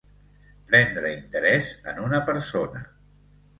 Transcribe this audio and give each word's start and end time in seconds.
Prendre 0.71 1.11
interès 1.17 1.71
en 1.93 2.01
una 2.07 2.25
persona. 2.33 2.85